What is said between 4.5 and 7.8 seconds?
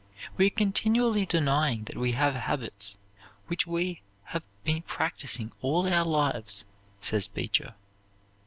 been practising all our lives," says Beecher.